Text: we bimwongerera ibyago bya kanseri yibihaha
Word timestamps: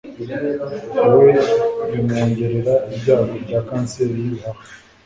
we 1.19 1.31
bimwongerera 1.89 2.73
ibyago 2.95 3.33
bya 3.45 3.59
kanseri 3.67 4.13
yibihaha 4.21 4.61